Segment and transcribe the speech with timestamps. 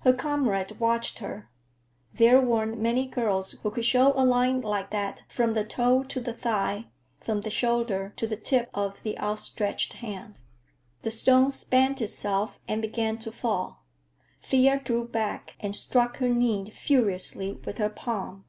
[0.00, 1.48] Her comrade watched her;
[2.12, 6.20] there weren't many girls who could show a line like that from the toe to
[6.20, 6.88] the thigh,
[7.22, 10.34] from the shoulder to the tip of the outstretched hand.
[11.00, 13.86] The stone spent itself and began to fall.
[14.42, 18.44] Thea drew back and struck her knee furiously with her palm.